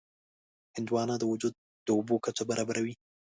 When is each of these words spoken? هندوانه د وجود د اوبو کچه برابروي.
هندوانه 0.75 1.15
د 1.19 1.23
وجود 1.31 1.53
د 1.85 1.87
اوبو 1.97 2.15
کچه 2.25 2.43
برابروي. 2.49 2.93